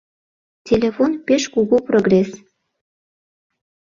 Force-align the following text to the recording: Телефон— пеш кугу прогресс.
Телефон— 0.67 1.11
пеш 1.25 1.43
кугу 1.53 1.75
прогресс. 1.87 2.31